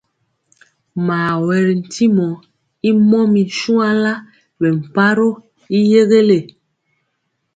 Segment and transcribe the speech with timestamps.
[1.07, 2.27] Mawɛtyimɔ
[2.89, 4.13] y mɔmir shuanla
[4.59, 5.33] bɛ mparoo
[5.75, 6.37] y yɛgɛle.